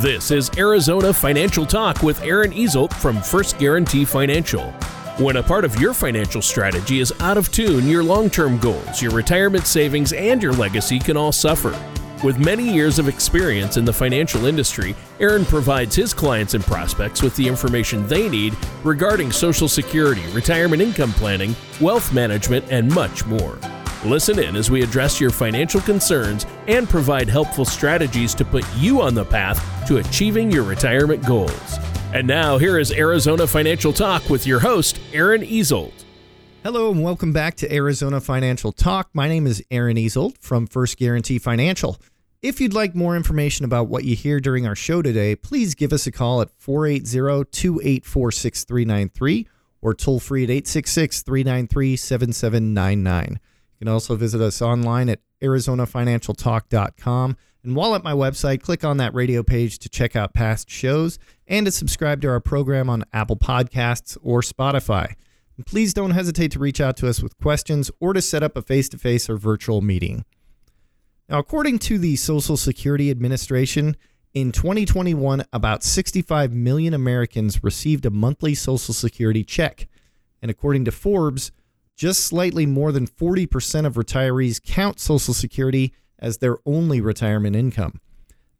This 0.00 0.30
is 0.30 0.50
Arizona 0.58 1.10
Financial 1.10 1.64
Talk 1.64 2.02
with 2.02 2.22
Aaron 2.22 2.52
Easelt 2.52 2.92
from 2.92 3.22
First 3.22 3.58
Guarantee 3.58 4.04
Financial. 4.04 4.70
When 5.16 5.36
a 5.36 5.42
part 5.42 5.64
of 5.64 5.80
your 5.80 5.94
financial 5.94 6.42
strategy 6.42 7.00
is 7.00 7.14
out 7.20 7.38
of 7.38 7.50
tune, 7.50 7.88
your 7.88 8.04
long 8.04 8.28
term 8.28 8.58
goals, 8.58 9.00
your 9.00 9.12
retirement 9.12 9.66
savings, 9.66 10.12
and 10.12 10.42
your 10.42 10.52
legacy 10.52 10.98
can 10.98 11.16
all 11.16 11.32
suffer. 11.32 11.74
With 12.22 12.38
many 12.38 12.70
years 12.70 12.98
of 12.98 13.08
experience 13.08 13.78
in 13.78 13.86
the 13.86 13.92
financial 13.92 14.44
industry, 14.44 14.94
Aaron 15.18 15.46
provides 15.46 15.96
his 15.96 16.12
clients 16.12 16.52
and 16.52 16.62
prospects 16.62 17.22
with 17.22 17.34
the 17.34 17.48
information 17.48 18.06
they 18.06 18.28
need 18.28 18.54
regarding 18.84 19.32
Social 19.32 19.66
Security, 19.66 20.26
retirement 20.32 20.82
income 20.82 21.14
planning, 21.14 21.56
wealth 21.80 22.12
management, 22.12 22.66
and 22.70 22.94
much 22.94 23.24
more. 23.24 23.58
Listen 24.06 24.38
in 24.38 24.54
as 24.54 24.70
we 24.70 24.84
address 24.84 25.20
your 25.20 25.30
financial 25.30 25.80
concerns 25.80 26.46
and 26.68 26.88
provide 26.88 27.28
helpful 27.28 27.64
strategies 27.64 28.36
to 28.36 28.44
put 28.44 28.64
you 28.76 29.02
on 29.02 29.16
the 29.16 29.24
path 29.24 29.60
to 29.88 29.96
achieving 29.96 30.48
your 30.48 30.62
retirement 30.62 31.26
goals. 31.26 31.78
And 32.14 32.24
now, 32.24 32.56
here 32.56 32.78
is 32.78 32.92
Arizona 32.92 33.48
Financial 33.48 33.92
Talk 33.92 34.30
with 34.30 34.46
your 34.46 34.60
host, 34.60 35.00
Aaron 35.12 35.42
Easelt. 35.42 36.04
Hello 36.62 36.92
and 36.92 37.02
welcome 37.02 37.32
back 37.32 37.56
to 37.56 37.74
Arizona 37.74 38.20
Financial 38.20 38.70
Talk. 38.70 39.10
My 39.12 39.26
name 39.26 39.44
is 39.44 39.60
Aaron 39.72 39.96
Easelt 39.96 40.38
from 40.38 40.68
First 40.68 40.98
Guarantee 40.98 41.40
Financial. 41.40 42.00
If 42.42 42.60
you'd 42.60 42.74
like 42.74 42.94
more 42.94 43.16
information 43.16 43.64
about 43.64 43.88
what 43.88 44.04
you 44.04 44.14
hear 44.14 44.38
during 44.38 44.68
our 44.68 44.76
show 44.76 45.02
today, 45.02 45.34
please 45.34 45.74
give 45.74 45.92
us 45.92 46.06
a 46.06 46.12
call 46.12 46.40
at 46.42 46.50
480 46.58 47.50
284 47.50 48.30
6393 48.30 49.48
or 49.82 49.94
toll 49.94 50.20
free 50.20 50.44
at 50.44 50.50
866 50.50 51.22
393 51.22 51.96
7799. 51.96 53.40
You 53.78 53.84
can 53.84 53.92
also 53.92 54.16
visit 54.16 54.40
us 54.40 54.62
online 54.62 55.10
at 55.10 55.20
ArizonaFinancialTalk.com. 55.42 57.36
And 57.62 57.76
while 57.76 57.94
at 57.94 58.04
my 58.04 58.12
website, 58.12 58.62
click 58.62 58.84
on 58.84 58.96
that 58.98 59.12
radio 59.12 59.42
page 59.42 59.78
to 59.80 59.88
check 59.88 60.16
out 60.16 60.32
past 60.32 60.70
shows 60.70 61.18
and 61.46 61.66
to 61.66 61.72
subscribe 61.72 62.22
to 62.22 62.28
our 62.28 62.40
program 62.40 62.88
on 62.88 63.04
Apple 63.12 63.36
Podcasts 63.36 64.16
or 64.22 64.40
Spotify. 64.40 65.14
And 65.56 65.66
please 65.66 65.92
don't 65.92 66.12
hesitate 66.12 66.52
to 66.52 66.58
reach 66.58 66.80
out 66.80 66.96
to 66.98 67.08
us 67.08 67.22
with 67.22 67.36
questions 67.38 67.90
or 68.00 68.12
to 68.12 68.22
set 68.22 68.42
up 68.42 68.56
a 68.56 68.62
face 68.62 68.88
to 68.90 68.98
face 68.98 69.28
or 69.28 69.36
virtual 69.36 69.82
meeting. 69.82 70.24
Now, 71.28 71.38
according 71.38 71.80
to 71.80 71.98
the 71.98 72.16
Social 72.16 72.56
Security 72.56 73.10
Administration, 73.10 73.96
in 74.32 74.52
2021, 74.52 75.44
about 75.52 75.82
65 75.82 76.52
million 76.52 76.94
Americans 76.94 77.64
received 77.64 78.06
a 78.06 78.10
monthly 78.10 78.54
Social 78.54 78.94
Security 78.94 79.42
check. 79.42 79.88
And 80.40 80.50
according 80.50 80.84
to 80.84 80.92
Forbes, 80.92 81.50
just 81.96 82.24
slightly 82.24 82.66
more 82.66 82.92
than 82.92 83.06
40% 83.06 83.86
of 83.86 83.94
retirees 83.94 84.62
count 84.62 85.00
Social 85.00 85.34
Security 85.34 85.92
as 86.18 86.38
their 86.38 86.58
only 86.66 87.00
retirement 87.00 87.56
income. 87.56 88.00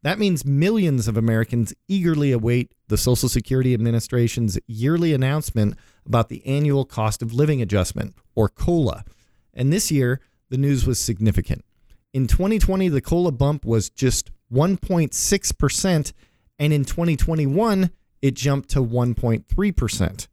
That 0.03 0.19
means 0.19 0.45
millions 0.45 1.09
of 1.09 1.17
Americans 1.17 1.75
eagerly 1.89 2.33
await 2.33 2.73
the 2.89 2.97
Social 2.97 3.29
Security 3.29 3.75
Administration's 3.75 4.59
yearly 4.67 5.13
announcement 5.13 5.77
about 6.07 6.29
the 6.29 6.47
annual 6.47 6.85
cost 6.85 7.23
of 7.23 7.33
living 7.33 7.61
adjustment, 7.61 8.15
or 8.35 8.49
COLA. 8.49 9.05
And 9.53 9.73
this 9.73 9.91
year, 9.91 10.21
the 10.49 10.59
news 10.59 10.87
was 10.87 11.01
significant. 11.01 11.65
In 12.13 12.27
2020, 12.29 12.89
the 12.89 13.01
COLA 13.01 13.33
bump 13.33 13.65
was 13.65 13.91
just 13.91 14.31
1.6%, 14.53 16.13
and 16.59 16.73
in 16.73 16.85
2021, 16.85 17.91
it 18.23 18.35
jumped 18.35 18.71
to 18.71 18.83
1.3%. 18.83 20.29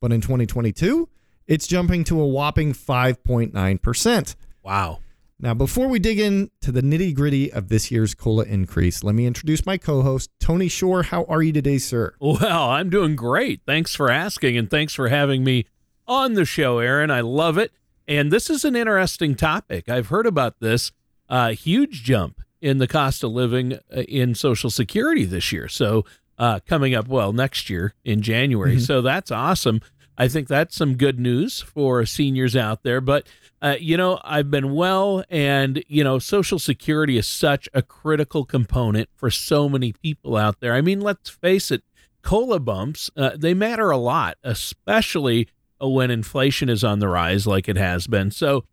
But 0.00 0.12
in 0.12 0.20
2022, 0.20 1.08
it's 1.50 1.66
jumping 1.66 2.04
to 2.04 2.20
a 2.20 2.26
whopping 2.26 2.72
5.9%. 2.72 4.36
Wow. 4.62 5.00
Now, 5.40 5.52
before 5.52 5.88
we 5.88 5.98
dig 5.98 6.20
into 6.20 6.70
the 6.70 6.80
nitty 6.80 7.12
gritty 7.12 7.52
of 7.52 7.68
this 7.68 7.90
year's 7.90 8.14
COLA 8.14 8.44
increase, 8.44 9.02
let 9.02 9.16
me 9.16 9.26
introduce 9.26 9.66
my 9.66 9.76
co 9.76 10.02
host, 10.02 10.30
Tony 10.38 10.68
Shore. 10.68 11.02
How 11.02 11.24
are 11.24 11.42
you 11.42 11.52
today, 11.52 11.78
sir? 11.78 12.14
Well, 12.20 12.70
I'm 12.70 12.88
doing 12.88 13.16
great. 13.16 13.62
Thanks 13.66 13.96
for 13.96 14.10
asking, 14.10 14.56
and 14.56 14.70
thanks 14.70 14.94
for 14.94 15.08
having 15.08 15.42
me 15.42 15.66
on 16.06 16.34
the 16.34 16.44
show, 16.44 16.78
Aaron. 16.78 17.10
I 17.10 17.22
love 17.22 17.58
it. 17.58 17.72
And 18.06 18.30
this 18.30 18.48
is 18.48 18.64
an 18.64 18.76
interesting 18.76 19.34
topic. 19.34 19.88
I've 19.88 20.08
heard 20.08 20.26
about 20.26 20.60
this 20.60 20.92
uh, 21.28 21.50
huge 21.50 22.04
jump 22.04 22.42
in 22.60 22.78
the 22.78 22.86
cost 22.86 23.24
of 23.24 23.32
living 23.32 23.72
uh, 23.72 24.02
in 24.02 24.36
Social 24.36 24.70
Security 24.70 25.24
this 25.24 25.50
year. 25.50 25.66
So, 25.66 26.04
uh, 26.38 26.60
coming 26.64 26.94
up, 26.94 27.08
well, 27.08 27.32
next 27.32 27.68
year 27.68 27.94
in 28.04 28.22
January. 28.22 28.76
Mm-hmm. 28.76 28.84
So, 28.84 29.02
that's 29.02 29.32
awesome. 29.32 29.80
I 30.20 30.28
think 30.28 30.48
that's 30.48 30.76
some 30.76 30.96
good 30.96 31.18
news 31.18 31.62
for 31.62 32.04
seniors 32.04 32.54
out 32.54 32.82
there. 32.82 33.00
But, 33.00 33.26
uh, 33.62 33.76
you 33.80 33.96
know, 33.96 34.20
I've 34.22 34.50
been 34.50 34.74
well, 34.74 35.24
and, 35.30 35.82
you 35.88 36.04
know, 36.04 36.18
Social 36.18 36.58
Security 36.58 37.16
is 37.16 37.26
such 37.26 37.70
a 37.72 37.80
critical 37.80 38.44
component 38.44 39.08
for 39.16 39.30
so 39.30 39.66
many 39.66 39.94
people 39.94 40.36
out 40.36 40.60
there. 40.60 40.74
I 40.74 40.82
mean, 40.82 41.00
let's 41.00 41.30
face 41.30 41.70
it, 41.70 41.82
COLA 42.20 42.60
bumps, 42.60 43.10
uh, 43.16 43.30
they 43.34 43.54
matter 43.54 43.88
a 43.88 43.96
lot, 43.96 44.36
especially 44.44 45.48
when 45.80 46.10
inflation 46.10 46.68
is 46.68 46.84
on 46.84 46.98
the 46.98 47.08
rise 47.08 47.46
like 47.46 47.66
it 47.66 47.78
has 47.78 48.06
been. 48.06 48.30
So, 48.30 48.64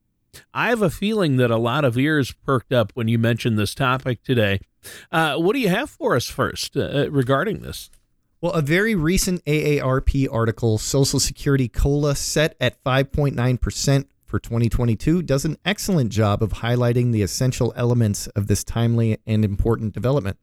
I 0.54 0.68
have 0.68 0.82
a 0.82 0.90
feeling 0.90 1.38
that 1.38 1.50
a 1.50 1.58
lot 1.58 1.86
of 1.86 1.98
ears 1.98 2.34
perked 2.46 2.74
up 2.74 2.92
when 2.94 3.08
you 3.08 3.18
mentioned 3.18 3.58
this 3.58 3.74
topic 3.74 4.22
today. 4.22 4.60
Uh, 5.14 5.38
what 5.38 5.54
do 5.54 5.60
you 5.60 5.70
have 5.70 5.90
for 5.90 6.18
us 6.18 6.30
first 6.30 6.76
uh, 6.76 7.10
regarding 7.10 7.60
this? 7.62 7.90
Well, 8.40 8.52
a 8.52 8.62
very 8.62 8.94
recent 8.94 9.44
AARP 9.46 10.28
article, 10.32 10.78
Social 10.78 11.20
Security 11.20 11.68
COLA 11.68 12.16
set 12.16 12.56
at 12.62 12.84
5.9% 12.84 14.06
for 14.26 14.38
2022, 14.38 15.24
does 15.24 15.44
an 15.44 15.58
excellent 15.66 16.12
job 16.12 16.44
of 16.44 16.54
highlighting 16.54 17.12
the 17.12 17.24
essential 17.24 17.74
elements 17.76 18.28
of 18.28 18.46
this 18.46 18.64
timely 18.64 19.18
and 19.26 19.44
important 19.44 19.96
development. 19.96 20.38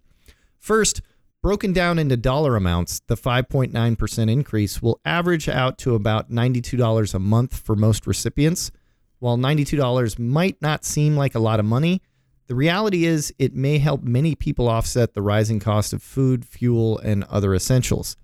First, 0.59 1.03
broken 1.41 1.73
down 1.73 2.01
into 2.01 2.17
dollar 2.17 2.57
amounts, 2.57 3.01
the 3.07 3.17
5.9% 3.17 4.29
increase 4.29 4.83
will 4.83 5.01
average 5.05 5.49
out 5.49 5.79
to 5.79 5.95
about 5.95 6.33
$92 6.33 7.15
a 7.15 7.19
month 7.21 7.57
for 7.57 7.77
most 7.77 8.09
recipients. 8.09 8.73
While 9.21 9.37
$92 9.37 10.19
might 10.19 10.61
not 10.61 10.85
seem 10.85 11.17
like 11.17 11.37
a 11.37 11.39
lot 11.39 11.61
of 11.61 11.67
money, 11.67 12.03
the 12.47 12.55
reality 12.55 13.05
is, 13.05 13.33
it 13.39 13.55
may 13.55 13.79
help 13.79 14.03
many 14.03 14.35
people 14.35 14.69
offset 14.69 15.15
the 15.15 15.23
rising 15.23 15.61
cost 15.61 15.93
of 15.93 16.03
food, 16.03 16.45
fuel, 16.45 16.99
and 16.99 17.25
other 17.25 17.55
essentials. 17.55 18.17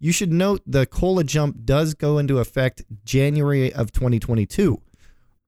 You 0.00 0.12
should 0.12 0.32
note 0.32 0.60
the 0.66 0.86
COLA 0.86 1.24
jump 1.24 1.64
does 1.64 1.94
go 1.94 2.18
into 2.18 2.38
effect 2.38 2.84
January 3.04 3.72
of 3.72 3.92
2022. 3.92 4.80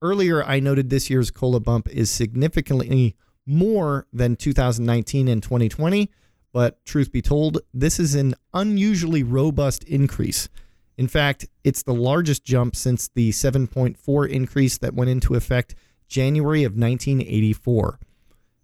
Earlier, 0.01 0.43
I 0.43 0.59
noted 0.59 0.89
this 0.89 1.09
year's 1.09 1.31
COLA 1.31 1.59
bump 1.59 1.89
is 1.89 2.09
significantly 2.09 3.15
more 3.45 4.07
than 4.13 4.35
2019 4.35 5.27
and 5.27 5.43
2020, 5.43 6.09
but 6.53 6.83
truth 6.85 7.11
be 7.11 7.21
told, 7.21 7.59
this 7.73 7.99
is 7.99 8.15
an 8.15 8.35
unusually 8.53 9.23
robust 9.23 9.83
increase. 9.83 10.49
In 10.97 11.07
fact, 11.07 11.45
it's 11.63 11.83
the 11.83 11.93
largest 11.93 12.43
jump 12.43 12.75
since 12.75 13.09
the 13.09 13.31
7.4 13.31 14.29
increase 14.29 14.77
that 14.79 14.93
went 14.93 15.09
into 15.09 15.35
effect 15.35 15.75
January 16.07 16.63
of 16.63 16.73
1984. 16.73 17.99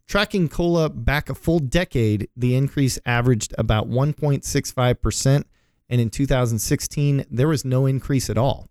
Tracking 0.08 0.50
COLA 0.50 0.90
back 0.90 1.30
a 1.30 1.36
full 1.36 1.60
decade, 1.60 2.30
the 2.36 2.56
increase 2.56 3.00
averaged 3.06 3.54
about 3.58 3.90
1.65%, 3.90 5.44
and 5.90 6.02
in 6.02 6.10
2016, 6.10 7.26
there 7.30 7.48
was 7.48 7.64
no 7.64 7.86
increase 7.86 8.30
at 8.30 8.38
all. 8.38 8.68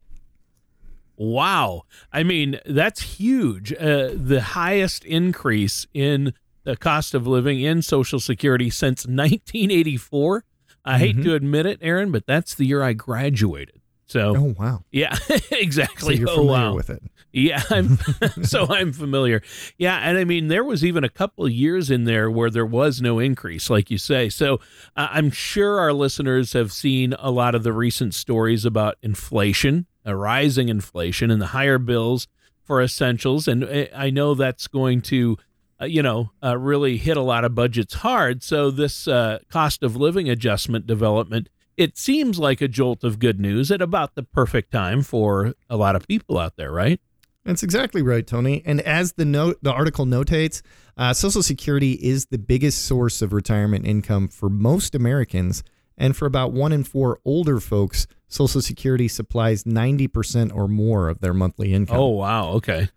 Wow. 1.16 1.82
I 2.12 2.22
mean, 2.22 2.58
that's 2.66 3.18
huge. 3.18 3.72
Uh, 3.72 4.10
the 4.14 4.40
highest 4.40 5.04
increase 5.04 5.86
in 5.94 6.34
the 6.64 6.76
cost 6.76 7.14
of 7.14 7.26
living 7.26 7.60
in 7.60 7.82
Social 7.82 8.20
Security 8.20 8.70
since 8.70 9.06
1984. 9.06 10.44
I 10.84 10.98
hate 10.98 11.16
mm-hmm. 11.16 11.24
to 11.24 11.34
admit 11.34 11.66
it, 11.66 11.78
Aaron, 11.80 12.10
but 12.10 12.26
that's 12.26 12.54
the 12.54 12.66
year 12.66 12.82
I 12.82 12.92
graduated. 12.92 13.81
So, 14.12 14.36
oh 14.36 14.54
wow, 14.58 14.84
yeah, 14.92 15.16
exactly. 15.50 16.16
So 16.16 16.20
you're 16.20 16.28
oh, 16.28 16.36
familiar 16.36 16.68
wow. 16.68 16.74
with 16.74 16.90
it. 16.90 17.02
Yeah, 17.32 17.62
I'm 17.70 17.96
so 18.42 18.66
I'm 18.68 18.92
familiar. 18.92 19.42
Yeah, 19.78 19.96
and 19.96 20.18
I 20.18 20.24
mean 20.24 20.48
there 20.48 20.62
was 20.62 20.84
even 20.84 21.02
a 21.02 21.08
couple 21.08 21.46
of 21.46 21.50
years 21.50 21.90
in 21.90 22.04
there 22.04 22.30
where 22.30 22.50
there 22.50 22.66
was 22.66 23.00
no 23.00 23.19
increase, 23.19 23.70
like 23.70 23.90
you 23.90 23.96
say. 23.96 24.28
So 24.28 24.60
uh, 24.98 25.08
I'm 25.10 25.31
sure 25.31 25.81
our 25.81 25.94
listeners 25.94 26.52
have 26.52 26.72
seen 26.72 27.14
a 27.19 27.31
lot 27.31 27.54
of 27.54 27.62
the 27.62 27.72
recent 27.72 28.12
stories 28.12 28.66
about 28.66 28.98
inflation, 29.00 29.87
a 30.04 30.14
rising 30.14 30.69
inflation, 30.69 31.31
and 31.31 31.40
the 31.40 31.46
higher 31.46 31.78
bills 31.78 32.28
for 32.64 32.82
essentials, 32.82 33.48
and 33.48 33.64
uh, 33.64 33.87
I 33.96 34.10
know 34.10 34.34
that's 34.34 34.69
going 34.69 35.00
to. 35.02 35.38
Uh, 35.81 35.87
you 35.87 36.00
know, 36.00 36.31
uh, 36.44 36.56
really 36.56 36.96
hit 36.96 37.16
a 37.16 37.22
lot 37.22 37.44
of 37.44 37.56
budgets 37.56 37.94
hard. 37.94 38.40
So, 38.44 38.70
this 38.70 39.08
uh, 39.08 39.40
cost 39.50 39.82
of 39.82 39.96
living 39.96 40.28
adjustment 40.28 40.87
development 40.87 41.48
it 41.82 41.99
seems 41.99 42.38
like 42.38 42.61
a 42.61 42.69
jolt 42.69 43.02
of 43.02 43.19
good 43.19 43.40
news 43.40 43.73
at 43.73 43.82
about 43.82 44.14
the 44.14 44.23
perfect 44.23 44.70
time 44.70 45.02
for 45.02 45.55
a 45.69 45.76
lot 45.76 45.96
of 45.96 46.06
people 46.06 46.38
out 46.38 46.56
there, 46.56 46.70
right? 46.70 47.00
That's 47.44 47.64
exactly 47.64 48.02
right, 48.02 48.25
Tony. 48.25 48.62
And 48.64 48.81
as 48.82 49.14
the 49.14 49.25
note, 49.25 49.58
the 49.62 49.73
article 49.73 50.06
notates, 50.06 50.62
uh, 50.96 51.12
Social 51.12 51.43
Security 51.43 51.94
is 51.94 52.26
the 52.26 52.38
biggest 52.38 52.84
source 52.84 53.20
of 53.20 53.32
retirement 53.32 53.84
income 53.84 54.29
for 54.29 54.49
most 54.49 54.94
Americans, 54.94 55.64
and 55.99 56.17
for 56.17 56.26
about 56.26 56.52
one 56.52 56.70
in 56.70 56.84
four 56.84 57.19
older 57.25 57.58
folks, 57.58 58.06
Social 58.28 58.62
Security 58.62 59.08
supplies 59.08 59.67
ninety 59.67 60.06
percent 60.06 60.52
or 60.52 60.69
more 60.69 61.08
of 61.08 61.20
their 61.20 61.35
monthly 61.35 61.75
income. 61.75 61.96
Oh, 61.96 62.11
wow! 62.11 62.50
Okay. 62.52 62.88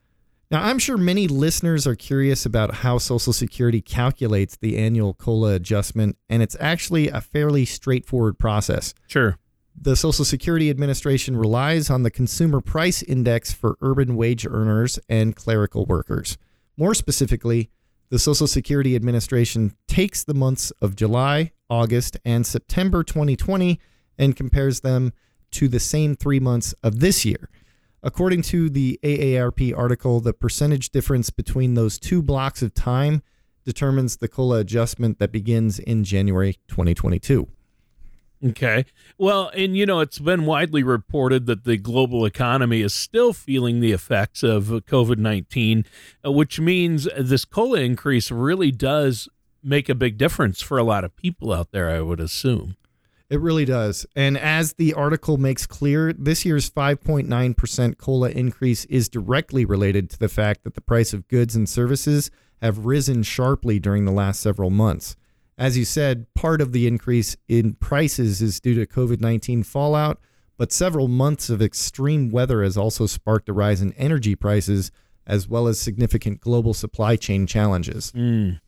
Now, 0.52 0.64
I'm 0.64 0.78
sure 0.78 0.98
many 0.98 1.28
listeners 1.28 1.88
are 1.88 1.96
curious 1.96 2.46
about 2.46 2.76
how 2.76 3.00
Social 3.00 3.34
Security 3.34 3.82
calculates 3.82 4.56
the 4.56 4.78
annual 4.78 5.16
COLA 5.16 5.56
adjustment, 5.56 6.18
and 6.30 6.44
it's 6.44 6.56
actually 6.60 7.10
a 7.10 7.20
fairly 7.20 7.66
straightforward 7.66 8.38
process. 8.38 8.94
Sure. 9.08 9.38
The 9.80 9.96
Social 9.96 10.24
Security 10.24 10.70
Administration 10.70 11.36
relies 11.36 11.90
on 11.90 12.04
the 12.04 12.12
Consumer 12.12 12.62
Price 12.62 13.02
Index 13.02 13.52
for 13.52 13.78
urban 13.82 14.16
wage 14.16 14.46
earners 14.46 15.00
and 15.10 15.36
clerical 15.36 15.86
workers. 15.86 16.38
More 16.78 16.94
specifically, 16.94 17.72
the 18.10 18.20
Social 18.20 18.48
Security 18.48 18.96
Administration 18.96 19.76
takes 19.88 20.24
the 20.24 20.36
months 20.36 20.72
of 20.80 20.96
July, 20.96 21.52
August, 21.70 22.18
and 22.24 22.46
September 22.46 23.04
2020 23.04 23.80
and 24.18 24.36
compares 24.36 24.82
them 24.82 25.12
to 25.52 25.68
the 25.68 25.80
same 25.80 26.16
three 26.16 26.40
months 26.40 26.74
of 26.84 27.00
this 27.00 27.26
year. 27.26 27.50
According 28.06 28.44
to 28.44 28.70
the 28.70 29.00
AARP 29.02 29.76
article, 29.76 30.20
the 30.20 30.32
percentage 30.32 30.92
difference 30.92 31.32
between 31.32 31.74
those 31.74 31.98
two 31.98 32.22
blocks 32.22 32.62
of 32.62 32.72
time 32.76 33.24
determines 33.66 34.18
the 34.18 34.28
COLA 34.28 34.60
adjustment 34.60 35.18
that 35.18 35.32
begins 35.32 35.80
in 35.80 36.04
January 36.04 36.60
2022. 36.68 37.48
Okay. 38.46 38.86
Well, 39.18 39.50
and 39.56 39.76
you 39.76 39.88
know, 39.88 40.02
it's 40.02 40.20
been 40.20 40.46
widely 40.46 40.84
reported 40.84 41.48
that 41.48 41.64
the 41.64 41.78
global 41.78 42.26
economy 42.26 42.82
is 42.82 42.94
still 42.94 43.34
feeling 43.34 43.80
the 43.80 43.92
effects 43.92 44.44
of 44.44 44.66
COVID 44.66 45.18
19, 45.18 45.84
uh, 46.24 46.32
which 46.32 46.60
means 46.60 47.08
this 47.18 47.44
COLA 47.44 47.80
increase 47.80 48.30
really 48.30 48.70
does 48.70 49.28
make 49.64 49.90
a 49.90 49.96
big 49.96 50.20
difference 50.20 50.62
for 50.62 50.78
a 50.78 50.84
lot 50.84 51.04
of 51.04 51.16
people 51.16 51.52
out 51.52 51.72
there, 51.72 51.90
I 51.90 52.02
would 52.02 52.20
assume. 52.20 52.76
It 53.30 53.40
really 53.40 53.66
does. 53.66 54.06
And 54.16 54.38
as 54.38 54.74
the 54.74 54.94
article 54.94 55.38
makes 55.38 55.66
clear, 55.66 56.14
this 56.14 56.46
year's 56.46 56.70
5.9% 56.70 57.98
COLA 57.98 58.30
increase 58.30 58.86
is 58.86 59.10
directly 59.10 59.66
related 59.66 60.10
to 60.12 60.20
the 60.20 60.30
fact 60.30 60.64
that 60.64 60.76
the 60.76 60.82
price 60.82 61.12
of 61.12 61.28
goods 61.28 61.56
and 61.56 61.68
services 61.68 62.30
have 62.62 62.86
risen 62.86 63.24
sharply 63.24 63.80
during 63.80 64.06
the 64.06 64.12
last 64.12 64.42
several 64.42 64.70
months. 64.70 65.16
As 65.58 65.78
you 65.78 65.86
said, 65.86 66.28
part 66.36 66.62
of 66.62 66.72
the 66.72 66.86
increase 66.86 67.36
in 67.48 67.74
prices 67.76 68.42
is 68.42 68.60
due 68.60 68.76
to 68.76 68.86
COVID 68.86 69.22
19 69.22 69.64
fallout, 69.64 70.20
but 70.58 70.72
several 70.72 71.08
months 71.08 71.50
of 71.50 71.62
extreme 71.62 72.30
weather 72.30 72.62
has 72.64 72.78
also 72.78 73.06
sparked 73.06 73.50
a 73.50 73.54
rise 73.54 73.82
in 73.82 73.94
energy 73.94 74.36
prices, 74.36 74.92
as 75.26 75.48
well 75.48 75.68
as 75.68 75.80
significant 75.80 76.42
global 76.42 76.74
supply 76.74 77.16
chain 77.16 77.48
challenges. 77.48 78.12
Mm. 78.12 78.60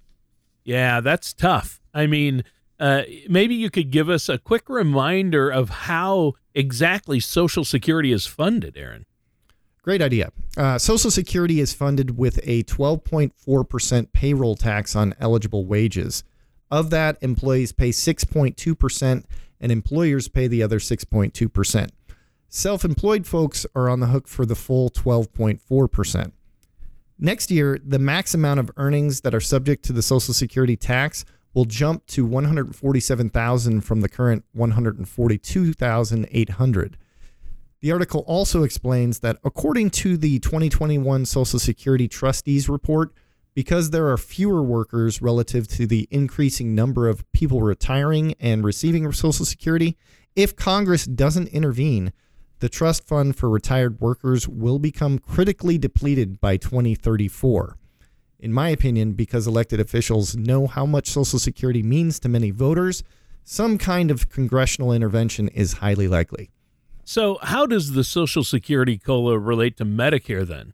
Yeah, 0.63 1.01
that's 1.01 1.33
tough. 1.33 1.80
I 1.94 2.07
mean, 2.07 2.44
uh, 2.79 3.03
maybe 3.27 3.56
you 3.56 3.69
could 3.69 3.91
give 3.91 4.09
us 4.09 4.29
a 4.29 4.38
quick 4.38 4.69
reminder 4.69 5.50
of 5.50 5.69
how 5.69 6.33
exactly 6.53 7.19
Social 7.19 7.65
Security 7.65 8.12
is 8.12 8.25
funded, 8.25 8.77
Aaron. 8.77 9.06
Great 9.81 10.01
idea. 10.01 10.31
Uh, 10.57 10.77
Social 10.77 11.09
Security 11.09 11.59
is 11.59 11.74
funded 11.74 12.18
with 12.18 12.39
a 12.44 12.63
12.4% 12.63 14.12
payroll 14.12 14.56
tax 14.56 14.95
on 14.95 15.15
eligible 15.19 15.65
wages. 15.65 16.24
Of 16.69 16.89
that, 16.89 17.18
employees 17.21 17.71
pay 17.71 17.89
6.2% 17.89 19.24
and 19.59 19.71
employers 19.71 20.27
pay 20.27 20.47
the 20.47 20.62
other 20.62 20.79
6.2%. 20.79 21.89
Self 22.50 22.85
employed 22.85 23.25
folks 23.25 23.65
are 23.75 23.89
on 23.89 24.00
the 24.00 24.07
hook 24.07 24.27
for 24.27 24.45
the 24.45 24.56
full 24.56 24.89
12.4%. 24.89 26.31
Next 27.19 27.50
year, 27.50 27.79
the 27.83 28.00
max 28.00 28.33
amount 28.33 28.59
of 28.59 28.71
earnings 28.77 29.21
that 29.21 29.33
are 29.33 29.41
subject 29.41 29.83
to 29.85 29.94
the 29.94 30.01
Social 30.01 30.33
Security 30.33 30.75
tax 30.75 31.25
will 31.54 31.66
jump 31.66 32.06
to 32.08 32.26
147,000 32.26 33.82
from 33.82 34.02
the 34.02 34.10
current 34.10 34.44
142,800. 34.54 36.98
The 37.80 37.92
article 37.92 38.24
also 38.28 38.64
explains 38.64 39.20
that 39.20 39.38
according 39.44 39.92
to 39.92 40.18
the 40.18 40.40
2021 40.40 41.26
Social 41.26 41.60
Security 41.60 42.08
Trustees 42.08 42.68
report, 42.68 43.14
because 43.54 43.90
there 43.90 44.10
are 44.10 44.18
fewer 44.18 44.62
workers 44.62 45.22
relative 45.22 45.68
to 45.70 45.88
the 45.88 46.08
increasing 46.12 46.76
number 46.76 47.08
of 47.08 47.30
people 47.34 47.62
retiring 47.62 48.36
and 48.40 48.64
receiving 48.64 49.12
Social 49.12 49.46
Security, 49.46 49.98
if 50.36 50.56
Congress 50.56 51.06
doesn't 51.06 51.48
intervene, 51.50 52.14
the 52.60 52.70
trust 52.70 53.08
fund 53.08 53.36
for 53.36 53.50
retired 53.50 54.00
workers 54.00 54.48
will 54.48 54.80
become 54.80 55.20
critically 55.20 55.78
depleted 55.78 56.42
by 56.42 56.58
2034 56.58 57.76
in 58.39 58.54
my 58.54 58.69
opinion, 58.69 59.13
because 59.13 59.48
elected 59.48 59.80
officials 59.80 60.36
know 60.36 60.68
how 60.68 60.86
much 60.86 61.10
Social 61.10 61.39
Security 61.39 61.84
means 61.84 62.19
to 62.19 62.30
many 62.30 62.51
voters, 62.51 63.04
some 63.44 63.78
kind 63.78 64.12
of 64.12 64.30
congressional 64.30 64.92
intervention 64.92 65.48
is 65.50 65.74
highly 65.74 66.07
likely. 66.07 66.50
So, 67.04 67.39
how 67.42 67.66
does 67.66 67.94
the 67.94 68.04
Social 68.04 68.44
Security 68.44 68.98
COLA 68.98 69.39
relate 69.39 69.78
to 69.78 69.86
Medicare 69.86 70.45
then? 70.45 70.74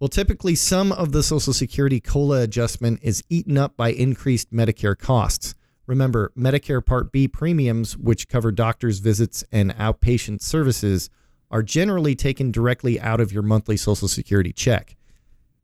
Well, 0.00 0.08
typically, 0.08 0.54
some 0.54 0.92
of 0.92 1.12
the 1.12 1.22
Social 1.22 1.52
Security 1.52 2.00
COLA 2.00 2.42
adjustment 2.42 3.00
is 3.02 3.22
eaten 3.28 3.56
up 3.56 3.76
by 3.76 3.90
increased 3.90 4.52
Medicare 4.52 4.98
costs. 4.98 5.54
Remember, 5.86 6.32
Medicare 6.36 6.84
Part 6.84 7.12
B 7.12 7.28
premiums, 7.28 7.96
which 7.96 8.28
cover 8.28 8.50
doctor's 8.50 8.98
visits 8.98 9.44
and 9.52 9.74
outpatient 9.76 10.42
services, 10.42 11.10
are 11.50 11.62
generally 11.62 12.14
taken 12.14 12.50
directly 12.50 13.00
out 13.00 13.20
of 13.20 13.32
your 13.32 13.42
monthly 13.42 13.76
Social 13.76 14.08
Security 14.08 14.52
check. 14.52 14.95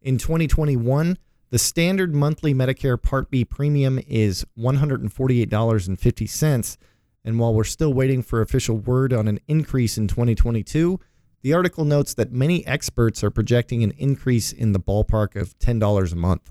In 0.03 0.19
2021, 0.19 1.17
the 1.51 1.59
standard 1.59 2.13
monthly 2.13 2.53
Medicare 2.53 3.01
Part 3.01 3.31
B 3.31 3.45
premium 3.45 4.01
is 4.09 4.45
$148.50. 4.59 6.77
And 7.25 7.39
while 7.39 7.55
we're 7.55 7.63
still 7.63 7.95
waiting 7.95 8.21
for 8.21 8.41
official 8.41 8.79
word 8.79 9.13
on 9.13 9.29
an 9.29 9.39
increase 9.47 9.97
in 9.97 10.09
2022, 10.09 10.99
the 11.43 11.53
article 11.53 11.85
notes 11.85 12.15
that 12.15 12.33
many 12.33 12.67
experts 12.67 13.23
are 13.23 13.31
projecting 13.31 13.85
an 13.85 13.93
increase 13.97 14.53
in 14.53 14.73
the 14.73 14.81
ballpark 14.81 15.41
of 15.41 15.57
$10 15.61 16.13
a 16.13 16.17
month. 16.17 16.51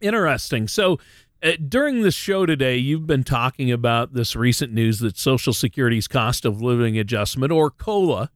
Interesting. 0.00 0.66
So, 0.66 0.98
uh, 1.42 1.52
during 1.68 2.00
this 2.02 2.14
show 2.14 2.46
today, 2.46 2.78
you've 2.78 3.06
been 3.06 3.22
talking 3.22 3.70
about 3.70 4.14
this 4.14 4.34
recent 4.34 4.72
news 4.72 5.00
that 5.00 5.18
Social 5.18 5.52
Security's 5.52 6.08
cost 6.08 6.46
of 6.46 6.62
living 6.62 6.98
adjustment, 6.98 7.52
or 7.52 7.70
COLA, 7.70 8.30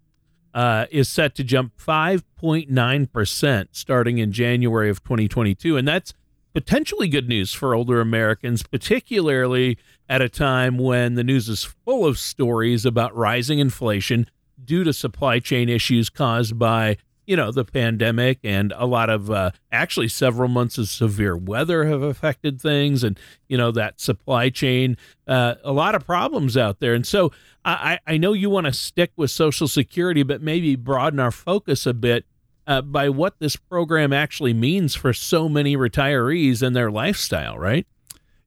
uh, 0.55 0.87
is 0.91 1.09
set 1.09 1.35
to 1.37 1.45
jump 1.45 1.73
5.9% 1.79 3.69
starting 3.73 4.19
in 4.19 4.33
January 4.33 4.91
of 4.91 5.03
2022. 5.03 5.77
And 5.77 5.87
that's 5.89 6.13
potentially 6.55 7.09
good 7.09 7.29
news 7.29 7.53
for 7.53 7.75
older 7.75 8.01
Americans, 8.01 8.63
particularly 8.63 9.79
at 10.09 10.21
a 10.21 10.29
time 10.29 10.79
when 10.79 11.15
the 11.15 11.25
news 11.25 11.49
is 11.49 11.65
full 11.65 12.07
of 12.07 12.19
stories 12.19 12.85
about 12.85 13.17
rising 13.17 13.59
inflation 13.59 14.27
due 14.63 14.85
to 14.85 14.93
supply 14.93 15.39
chain 15.39 15.69
issues 15.69 16.11
caused 16.11 16.59
by 16.59 16.97
you 17.27 17.37
know, 17.37 17.53
the 17.53 17.65
pandemic 17.65 18.41
and 18.43 18.73
a 18.77 18.87
lot 18.87 19.09
of 19.11 19.31
uh, 19.31 19.51
actually 19.71 20.09
several 20.09 20.49
months 20.49 20.79
of 20.79 20.89
severe 20.89 21.37
weather 21.37 21.85
have 21.85 22.03
affected 22.03 22.61
things, 22.61 23.05
and 23.05 23.19
you 23.49 23.57
know 23.57 23.71
that 23.71 24.01
supply 24.01 24.51
chain, 24.51 24.97
uh, 25.27 25.55
a 25.63 25.73
lot 25.73 25.95
of 25.95 26.05
problems 26.05 26.57
out 26.57 26.81
there. 26.81 26.95
And 26.95 27.07
so 27.07 27.33
I, 27.65 27.99
I 28.07 28.17
know 28.17 28.33
you 28.33 28.51
want 28.51 28.67
to 28.67 28.73
stick 28.73 29.13
with 29.17 29.31
Social 29.31 29.69
Security, 29.69 30.23
but 30.23 30.43
maybe 30.43 30.75
broaden 30.77 31.21
our 31.21 31.31
focus 31.31 31.87
a 31.87 31.95
bit 31.95 32.25
uh, 32.67 32.83
by 32.83 33.09
what 33.09 33.39
this 33.39 33.57
program 33.57 34.13
actually 34.13 34.55
means 34.55 34.95
for 34.95 35.13
so 35.13 35.49
many 35.49 35.77
retirees 35.77 36.63
and 36.63 36.75
their 36.75 36.91
lifestyle, 36.91 37.59
right? 37.59 37.87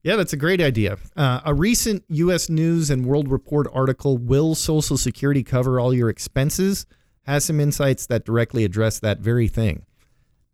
Yeah, 0.04 0.18
that's 0.18 0.34
a 0.34 0.38
great 0.38 0.62
idea. 0.62 0.98
Uh, 1.16 1.42
a 1.46 1.54
recent 1.54 2.04
U.S. 2.10 2.48
News 2.50 2.92
and 2.92 3.06
World 3.06 3.28
Report 3.28 3.68
article, 3.74 4.18
Will 4.18 4.54
Social 4.54 4.98
Security 4.98 5.44
Cover 5.44 5.80
All 5.80 5.94
Your 5.94 6.10
Expenses? 6.10 6.86
Has 7.26 7.46
some 7.46 7.60
insights 7.60 8.06
that 8.08 8.26
directly 8.26 8.64
address 8.64 9.00
that 9.00 9.20
very 9.20 9.48
thing. 9.48 9.86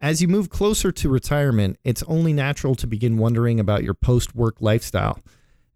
As 0.01 0.21
you 0.21 0.27
move 0.27 0.49
closer 0.49 0.91
to 0.91 1.09
retirement, 1.09 1.77
it's 1.83 2.01
only 2.03 2.33
natural 2.33 2.73
to 2.75 2.87
begin 2.87 3.17
wondering 3.17 3.59
about 3.59 3.83
your 3.83 3.93
post 3.93 4.35
work 4.35 4.55
lifestyle. 4.59 5.19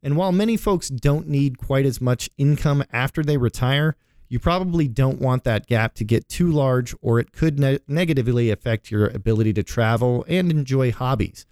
And 0.02 0.18
while 0.18 0.32
many 0.32 0.58
folks 0.58 0.90
don't 0.90 1.28
need 1.28 1.58
quite 1.58 1.86
as 1.86 2.02
much 2.02 2.30
income 2.38 2.84
after 2.92 3.24
they 3.24 3.38
retire, 3.38 3.96
you 4.28 4.40
probably 4.40 4.88
don't 4.88 5.20
want 5.20 5.44
that 5.44 5.68
gap 5.68 5.94
to 5.96 6.04
get 6.04 6.28
too 6.28 6.52
large, 6.52 6.96
or 7.02 7.20
it 7.20 7.32
could 7.32 7.60
ne- 7.60 7.80
negatively 7.88 8.50
affect 8.50 8.90
your 8.90 9.08
ability 9.08 9.54
to 9.54 9.64
travel 9.64 10.26
and 10.28 10.50
enjoy 10.50 10.92
hobbies. 10.92 11.46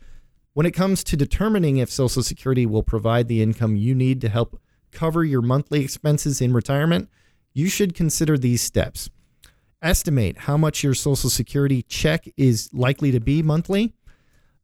When 0.54 0.66
it 0.66 0.72
comes 0.72 1.04
to 1.06 1.18
determining 1.18 1.78
if 1.78 1.92
Social 1.92 2.24
Security 2.24 2.66
will 2.66 2.84
provide 2.84 3.28
the 3.28 3.42
income 3.42 3.76
you 3.76 3.94
need 3.94 4.22
to 4.22 4.30
help 4.30 4.60
cover 4.92 5.24
your 5.24 5.42
monthly 5.42 5.84
expenses 5.84 6.42
in 6.42 6.54
retirement, 6.54 7.10
you 7.54 7.70
should 7.70 7.94
consider 7.94 8.38
these 8.38 8.62
steps 8.62 9.10
estimate 9.84 10.40
how 10.40 10.58
much 10.58 10.84
your 10.84 10.94
Social 10.94 11.30
Security 11.30 11.84
check 11.84 12.28
is 12.38 12.70
likely 12.74 13.12
to 13.12 13.20
be 13.20 13.44
monthly. 13.44 13.94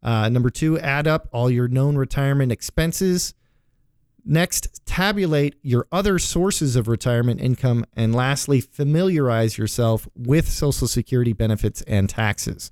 Uh, 0.01 0.29
number 0.29 0.49
two, 0.49 0.79
add 0.79 1.07
up 1.07 1.27
all 1.31 1.51
your 1.51 1.67
known 1.67 1.97
retirement 1.97 2.51
expenses. 2.51 3.33
Next, 4.25 4.85
tabulate 4.85 5.55
your 5.61 5.87
other 5.91 6.19
sources 6.19 6.75
of 6.75 6.87
retirement 6.87 7.41
income. 7.41 7.85
And 7.95 8.15
lastly, 8.15 8.61
familiarize 8.61 9.57
yourself 9.57 10.07
with 10.15 10.49
Social 10.49 10.87
Security 10.87 11.33
benefits 11.33 11.81
and 11.83 12.09
taxes. 12.09 12.71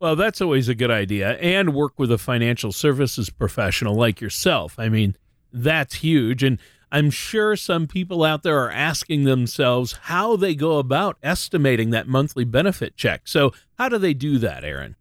Well, 0.00 0.16
that's 0.16 0.40
always 0.40 0.68
a 0.68 0.74
good 0.74 0.90
idea. 0.90 1.32
And 1.38 1.74
work 1.74 1.98
with 1.98 2.10
a 2.10 2.18
financial 2.18 2.72
services 2.72 3.28
professional 3.28 3.94
like 3.94 4.20
yourself. 4.20 4.74
I 4.78 4.88
mean, 4.88 5.16
that's 5.52 5.96
huge. 5.96 6.42
And 6.42 6.58
I'm 6.92 7.10
sure 7.10 7.54
some 7.56 7.86
people 7.86 8.24
out 8.24 8.42
there 8.42 8.58
are 8.58 8.70
asking 8.70 9.24
themselves 9.24 9.92
how 10.02 10.36
they 10.36 10.54
go 10.54 10.78
about 10.78 11.18
estimating 11.22 11.90
that 11.90 12.08
monthly 12.08 12.44
benefit 12.44 12.96
check. 12.96 13.22
So, 13.24 13.52
how 13.78 13.88
do 13.88 13.98
they 13.98 14.14
do 14.14 14.38
that, 14.38 14.64
Aaron? 14.64 14.96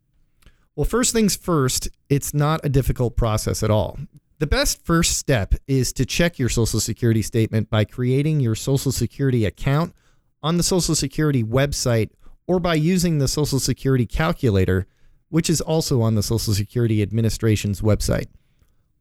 Well, 0.75 0.85
first 0.85 1.13
things 1.13 1.35
first, 1.35 1.89
it's 2.09 2.33
not 2.33 2.61
a 2.63 2.69
difficult 2.69 3.17
process 3.17 3.63
at 3.63 3.71
all. 3.71 3.97
The 4.37 4.47
best 4.47 4.85
first 4.85 5.17
step 5.17 5.53
is 5.67 5.91
to 5.93 6.05
check 6.05 6.39
your 6.39 6.47
Social 6.47 6.79
Security 6.79 7.21
statement 7.21 7.69
by 7.69 7.83
creating 7.83 8.39
your 8.39 8.55
Social 8.55 8.91
Security 8.91 9.45
account 9.45 9.93
on 10.41 10.55
the 10.55 10.63
Social 10.63 10.95
Security 10.95 11.43
website 11.43 12.11
or 12.47 12.59
by 12.59 12.75
using 12.75 13.17
the 13.17 13.27
Social 13.27 13.59
Security 13.59 14.05
calculator, 14.05 14.87
which 15.27 15.49
is 15.49 15.59
also 15.59 16.01
on 16.01 16.15
the 16.15 16.23
Social 16.23 16.53
Security 16.53 17.01
Administration's 17.01 17.81
website. 17.81 18.27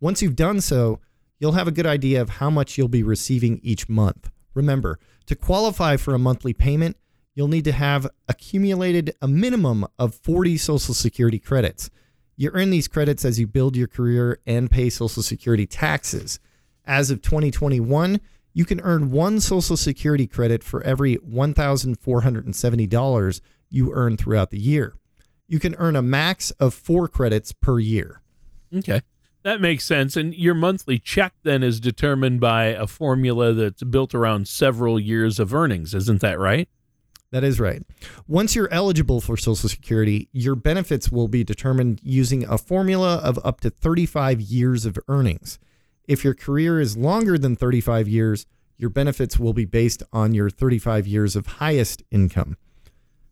Once 0.01 0.23
you've 0.23 0.35
done 0.37 0.61
so, 0.61 0.99
you'll 1.39 1.53
have 1.53 1.69
a 1.69 1.73
good 1.73 1.87
idea 1.87 2.21
of 2.21 2.31
how 2.31 2.51
much 2.51 2.77
you'll 2.77 2.89
be 2.89 3.03
receiving 3.03 3.61
each 3.63 3.89
month. 3.89 4.31
Remember, 4.55 4.99
to 5.27 5.37
qualify 5.37 5.97
for 5.97 6.15
a 6.15 6.19
monthly 6.19 6.53
payment, 6.53 6.97
you'll 7.35 7.49
need 7.49 7.65
to 7.65 7.73
have 7.73 8.09
accumulated 8.29 9.15
a 9.23 9.29
minimum 9.29 9.87
of 9.99 10.15
40 10.15 10.57
Social 10.57 10.95
Security 10.95 11.39
credits. 11.39 11.91
You 12.37 12.51
earn 12.53 12.71
these 12.71 12.89
credits 12.89 13.25
as 13.25 13.39
you 13.39 13.47
build 13.47 13.77
your 13.77 13.89
career 13.89 14.41
and 14.47 14.71
pay 14.71 14.91
Social 14.91 15.23
Security 15.23 15.67
taxes. 15.67 16.41
As 16.85 17.11
of 17.11 17.23
2021, 17.23 18.21
you 18.55 18.65
can 18.65 18.81
earn 18.81 19.11
one 19.11 19.41
Social 19.41 19.77
Security 19.77 20.27
credit 20.27 20.65
for 20.65 20.83
every 20.83 21.17
$1,470 21.19 23.41
you 23.71 23.93
earn 23.93 24.17
throughout 24.17 24.51
the 24.51 24.59
year. 24.59 24.95
You 25.47 25.61
can 25.61 25.75
earn 25.77 25.97
a 25.97 26.03
max 26.03 26.51
of 26.53 26.73
four 26.75 27.09
credits 27.09 27.53
per 27.53 27.79
year. 27.79 28.23
Okay. 28.75 29.03
That 29.43 29.61
makes 29.61 29.85
sense. 29.85 30.17
And 30.17 30.35
your 30.35 30.55
monthly 30.55 30.99
check 30.99 31.33
then 31.43 31.63
is 31.63 31.81
determined 31.81 32.41
by 32.41 32.67
a 32.67 32.87
formula 32.87 33.53
that's 33.53 33.83
built 33.83 34.15
around 34.15 34.49
several 34.49 34.99
years 34.99 35.39
of 35.39 35.55
earnings. 35.55 35.95
Isn't 35.95 36.21
that 36.21 36.39
right? 36.39 36.69
That 37.31 37.45
is 37.45 37.61
right. 37.61 37.83
Once 38.27 38.55
you're 38.57 38.73
eligible 38.73 39.21
for 39.21 39.37
Social 39.37 39.69
Security, 39.69 40.29
your 40.33 40.55
benefits 40.55 41.11
will 41.11 41.29
be 41.29 41.45
determined 41.45 42.01
using 42.03 42.45
a 42.45 42.57
formula 42.57 43.17
of 43.17 43.39
up 43.45 43.61
to 43.61 43.71
35 43.71 44.41
years 44.41 44.87
of 44.87 44.99
earnings. 45.09 45.59
If 46.07 46.25
your 46.25 46.35
career 46.35 46.81
is 46.81 46.97
longer 46.97 47.37
than 47.37 47.55
35 47.55 48.09
years, 48.09 48.47
your 48.79 48.89
benefits 48.89 49.39
will 49.39 49.53
be 49.53 49.67
based 49.67 50.03
on 50.13 50.33
your 50.33 50.49
35 50.49 51.07
years 51.07 51.37
of 51.37 51.47
highest 51.47 52.03
income. 52.11 52.57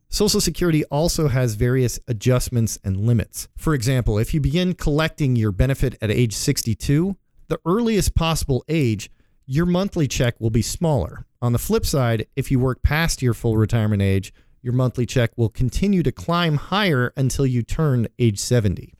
Social 0.09 0.41
Security 0.41 0.85
also 0.85 1.29
has 1.29 1.55
various 1.55 1.99
adjustments 2.07 2.79
and 2.85 2.97
limits. 2.97 3.49
For 3.57 3.75
example, 3.75 4.19
if 4.19 4.33
you 4.33 4.41
begin 4.41 4.75
collecting 4.75 5.37
your 5.37 5.53
benefit 5.53 5.97
at 6.01 6.11
age 6.11 6.33
62, 6.33 7.17
the 7.49 7.61
earliest 7.67 8.15
possible 8.15 8.65
age, 8.69 9.11
your 9.47 9.67
monthly 9.67 10.09
check 10.09 10.41
will 10.41 10.51
be 10.51 10.63
smaller. 10.63 11.27
On 11.43 11.53
the 11.53 11.59
flip 11.59 11.85
side, 11.85 12.27
if 12.35 12.51
you 12.51 12.59
work 12.59 12.83
past 12.83 13.23
your 13.23 13.35
full 13.35 13.57
retirement 13.57 14.03
age, 14.03 14.33
your 14.63 14.73
monthly 14.73 15.07
check 15.07 15.31
will 15.37 15.49
continue 15.49 16.03
to 16.03 16.11
climb 16.11 16.57
higher 16.57 17.13
until 17.17 17.47
you 17.47 17.63
turn 17.63 18.09
age 18.19 18.39
70. 18.39 18.95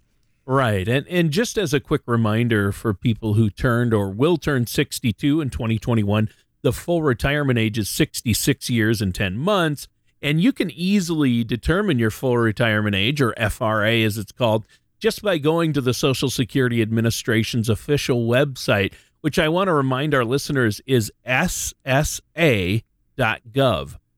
Right. 0.47 0.87
And 0.87 1.07
and 1.09 1.33
just 1.33 1.59
as 1.59 1.75
a 1.75 1.81
quick 1.81 2.03
reminder 2.07 2.71
for 2.71 2.95
people 2.95 3.35
who 3.35 3.51
turned 3.51 3.93
or 3.93 4.11
will 4.11 4.37
turn 4.37 4.69
62 4.69 5.41
in 5.41 5.51
2021, 5.51 6.29
the 6.63 6.73
full 6.73 7.03
retirement 7.03 7.59
age 7.59 7.79
is 7.79 7.91
66 7.91 8.71
years 8.71 9.03
and 9.03 9.13
10 9.13 9.37
months, 9.37 9.89
and 10.27 10.41
you 10.41 10.53
can 10.53 10.71
easily 10.73 11.45
determine 11.45 11.99
your 11.99 12.11
full 12.11 12.37
retirement 12.37 12.97
age 12.97 13.23
or 13.23 13.33
FRA 13.51 13.93
as 13.99 14.19
it's 14.19 14.33
called 14.33 14.67
just 14.99 15.23
by 15.23 15.39
going 15.39 15.73
to 15.73 15.81
the 15.81 15.95
Social 15.95 16.29
Security 16.29 16.83
Administration's 16.83 17.69
official 17.69 18.27
website 18.27 18.93
which 19.27 19.39
I 19.41 19.49
want 19.49 19.67
to 19.67 19.73
remind 19.73 20.15
our 20.15 20.25
listeners 20.25 20.81
is 20.87 21.11
ssa.gov. 21.27 22.85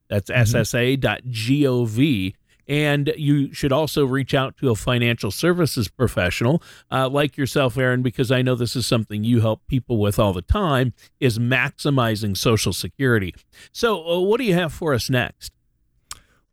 That's 0.08 0.30
mm-hmm. 0.30 0.56
ssa.gov. 0.56 2.34
And 2.68 3.14
you 3.16 3.54
should 3.54 3.72
also 3.72 4.04
reach 4.04 4.34
out 4.34 4.58
to 4.58 4.68
a 4.68 4.74
financial 4.74 5.30
services 5.30 5.88
professional 5.88 6.62
uh, 6.90 7.08
like 7.08 7.38
yourself, 7.38 7.78
Aaron, 7.78 8.02
because 8.02 8.30
I 8.30 8.42
know 8.42 8.54
this 8.54 8.76
is 8.76 8.84
something 8.84 9.24
you 9.24 9.40
help 9.40 9.66
people 9.66 9.96
with 9.96 10.18
all 10.18 10.34
the 10.34 10.42
time 10.42 10.92
is 11.20 11.38
maximizing 11.38 12.36
Social 12.36 12.74
Security. 12.74 13.34
So, 13.72 14.06
uh, 14.06 14.20
what 14.20 14.36
do 14.38 14.44
you 14.44 14.52
have 14.52 14.74
for 14.74 14.92
us 14.92 15.08
next? 15.08 15.52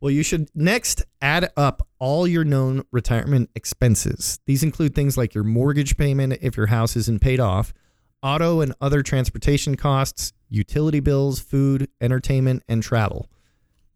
Well, 0.06 0.14
you 0.14 0.22
should 0.22 0.48
next 0.54 1.02
add 1.20 1.50
up 1.56 1.84
all 1.98 2.28
your 2.28 2.44
known 2.44 2.84
retirement 2.92 3.50
expenses. 3.56 4.38
These 4.46 4.62
include 4.62 4.94
things 4.94 5.18
like 5.18 5.34
your 5.34 5.42
mortgage 5.42 5.96
payment 5.96 6.38
if 6.40 6.56
your 6.56 6.66
house 6.66 6.94
isn't 6.94 7.20
paid 7.20 7.40
off, 7.40 7.74
auto 8.22 8.60
and 8.60 8.72
other 8.80 9.02
transportation 9.02 9.74
costs, 9.74 10.32
utility 10.48 11.00
bills, 11.00 11.40
food, 11.40 11.88
entertainment, 12.00 12.62
and 12.68 12.84
travel. 12.84 13.28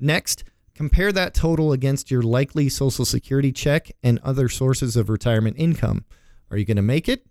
Next, 0.00 0.42
compare 0.74 1.12
that 1.12 1.32
total 1.32 1.70
against 1.70 2.10
your 2.10 2.22
likely 2.22 2.68
Social 2.68 3.04
Security 3.04 3.52
check 3.52 3.92
and 4.02 4.18
other 4.24 4.48
sources 4.48 4.96
of 4.96 5.10
retirement 5.10 5.58
income. 5.60 6.04
Are 6.50 6.56
you 6.56 6.64
going 6.64 6.76
to 6.76 6.82
make 6.82 7.08
it? 7.08 7.24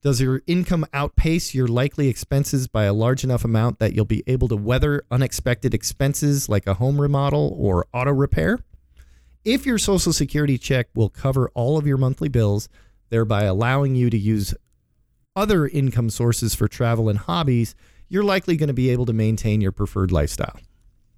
Does 0.00 0.20
your 0.20 0.42
income 0.46 0.86
outpace 0.92 1.54
your 1.54 1.66
likely 1.66 2.06
expenses 2.08 2.68
by 2.68 2.84
a 2.84 2.92
large 2.92 3.24
enough 3.24 3.44
amount 3.44 3.80
that 3.80 3.94
you'll 3.94 4.04
be 4.04 4.22
able 4.28 4.46
to 4.46 4.54
weather 4.54 5.02
unexpected 5.10 5.74
expenses 5.74 6.48
like 6.48 6.68
a 6.68 6.74
home 6.74 7.00
remodel 7.00 7.52
or 7.58 7.84
auto 7.92 8.12
repair? 8.12 8.60
If 9.44 9.66
your 9.66 9.76
Social 9.76 10.12
Security 10.12 10.56
check 10.56 10.86
will 10.94 11.08
cover 11.08 11.50
all 11.52 11.78
of 11.78 11.86
your 11.86 11.96
monthly 11.96 12.28
bills, 12.28 12.68
thereby 13.10 13.42
allowing 13.44 13.96
you 13.96 14.08
to 14.08 14.18
use 14.18 14.54
other 15.34 15.66
income 15.66 16.10
sources 16.10 16.54
for 16.54 16.68
travel 16.68 17.08
and 17.08 17.18
hobbies, 17.18 17.74
you're 18.08 18.22
likely 18.22 18.56
going 18.56 18.68
to 18.68 18.74
be 18.74 18.90
able 18.90 19.06
to 19.06 19.12
maintain 19.12 19.60
your 19.60 19.72
preferred 19.72 20.12
lifestyle. 20.12 20.60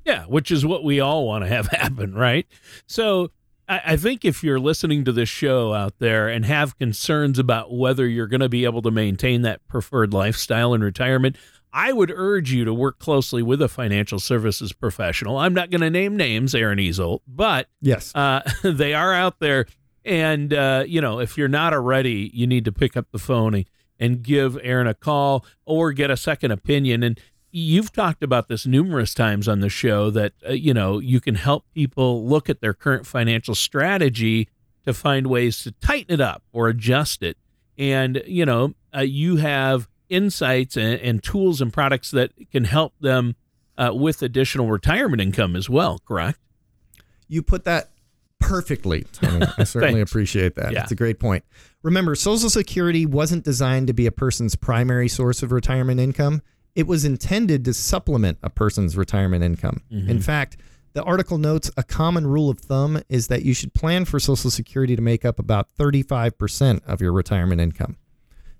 Yeah, 0.06 0.25
which 0.25 0.50
is 0.50 0.64
what 0.64 0.84
we 0.84 1.00
all 1.00 1.26
want 1.26 1.44
to 1.44 1.49
have 1.49 1.66
happen, 1.70 2.14
right? 2.14 2.46
So 2.87 3.30
I, 3.71 3.81
I 3.93 3.97
think 3.97 4.25
if 4.25 4.43
you're 4.43 4.59
listening 4.59 5.05
to 5.05 5.12
this 5.12 5.29
show 5.29 5.73
out 5.73 5.99
there 5.99 6.29
and 6.29 6.45
have 6.45 6.79
concerns 6.79 7.39
about 7.39 7.73
whether 7.73 8.07
you're 8.07 8.27
going 8.27 8.41
to 8.41 8.49
be 8.49 8.65
able 8.65 8.83
to 8.83 8.91
maintain 8.91 9.43
that 9.43 9.67
preferred 9.69 10.12
lifestyle 10.12 10.75
in 10.75 10.83
retirement, 10.83 11.37
I 11.73 11.93
would 11.93 12.11
urge 12.11 12.53
you 12.53 12.65
to 12.65 12.75
work 12.75 12.99
closely 12.99 13.43
with 13.43 13.62
a 13.62 13.69
financial 13.69 14.19
services 14.19 14.73
professional. 14.73 15.39
I'm 15.39 15.55
not 15.55 15.71
going 15.71 15.83
to 15.83 15.91
name 15.91 16.17
names, 16.17 16.55
Aaron 16.55 16.81
Easel, 16.81 17.23
but 17.29 17.69
yes, 17.81 18.12
uh, 18.15 18.43
they 18.65 18.93
are 18.93 19.15
out 19.15 19.39
there. 19.39 19.67
And, 20.05 20.53
uh, 20.53 20.85
you 20.87 21.00
know, 21.00 21.21
if 21.21 21.39
you're 21.39 21.47
not 21.47 21.73
already, 21.73 22.31
you 22.35 22.47
need 22.47 22.65
to 22.65 22.73
pick 22.73 22.97
up 22.97 23.07
the 23.12 23.19
phone 23.19 23.55
and 23.55 23.67
and 24.00 24.23
give 24.23 24.59
Aaron 24.62 24.87
a 24.87 24.95
call 24.95 25.45
or 25.67 25.93
get 25.93 26.11
a 26.11 26.17
second 26.17 26.50
opinion. 26.50 27.03
And 27.03 27.21
you've 27.50 27.92
talked 27.92 28.23
about 28.23 28.49
this 28.49 28.66
numerous 28.66 29.14
times 29.14 29.49
on 29.49 29.61
the 29.61 29.69
show 29.69 30.11
that, 30.11 30.33
uh, 30.49 30.52
you 30.52 30.73
know, 30.75 30.99
you 30.99 31.21
can 31.21 31.35
help 31.35 31.64
people 31.75 32.26
look 32.26 32.49
at 32.49 32.61
their 32.61 32.75
current 32.75 33.07
financial 33.07 33.54
strategy 33.54 34.49
to 34.85 34.95
find 34.95 35.26
ways 35.26 35.62
to 35.62 35.73
tighten 35.73 36.14
it 36.14 36.21
up 36.21 36.42
or 36.52 36.69
adjust 36.69 37.23
it. 37.23 37.37
And, 37.76 38.23
you 38.26 38.45
know, 38.45 38.75
uh, 38.95 39.00
you 39.00 39.37
have 39.37 39.88
insights 40.09 40.76
and, 40.76 41.00
and, 41.00 41.23
tools 41.23 41.61
and 41.61 41.73
products 41.73 42.11
that 42.11 42.33
can 42.50 42.64
help 42.64 42.95
them 43.00 43.37
uh, 43.78 43.92
with 43.95 44.23
additional 44.23 44.69
retirement 44.69 45.23
income 45.23 45.54
as 45.54 45.71
well, 45.71 46.00
correct? 46.07 46.38
You 47.28 47.42
put 47.42 47.64
that 47.64 47.90
perfectly, 48.40 49.07
Tony. 49.12 49.47
I 49.59 49.64
certainly 49.64 50.00
appreciate 50.00 50.57
that. 50.57 50.73
Yeah. 50.73 50.83
It's 50.83 50.92
a 50.92 50.97
great 50.97 51.21
point. 51.21 51.45
Remember, 51.83 52.14
Social 52.14 52.50
Security 52.50 53.07
wasn't 53.07 53.45
designed 53.45 53.87
to 53.87 53.92
be 53.92 54.07
a 54.07 54.12
person's 54.12 54.57
primary 54.57 55.09
source 55.09 55.42
of 55.42 55.52
retirement 55.52 56.00
income. 56.00 56.42
It 56.75 56.87
was 56.87 57.05
intended 57.05 57.65
to 57.65 57.75
supplement 57.75 58.39
a 58.43 58.50
person's 58.50 58.97
retirement 58.97 59.45
income. 59.45 59.83
Mm-hmm. 59.93 60.11
In 60.11 60.21
fact, 60.21 60.57
the 60.93 61.03
article 61.05 61.39
notes 61.39 61.71
a 61.77 61.83
common 61.83 62.27
rule 62.27 62.50
of 62.50 62.59
thumb 62.59 63.00
is 63.09 63.29
that 63.29 63.45
you 63.45 63.55
should 63.55 63.75
plan 63.75 64.05
for 64.05 64.19
Social 64.19 64.50
Security 64.50 64.97
to 64.97 65.03
make 65.03 65.25
up 65.25 65.39
about 65.39 65.69
35% 65.79 66.85
of 66.85 67.00
your 67.00 67.12
retirement 67.12 67.61
income. 67.61 67.97